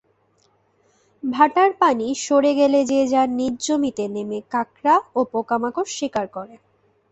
ভাটার 1.23 1.71
পানি 1.81 2.07
সরে 2.25 2.51
গেলে 2.55 2.79
যে 2.85 2.99
যার 3.07 3.29
নিজের 3.31 3.61
জমিতে 3.65 4.05
নেমে 4.15 4.39
কাঁকড়া 4.53 4.95
ও 5.15 5.29
পোকামাকড় 5.31 5.89
শিকার 5.97 6.27
করে। 6.27 6.55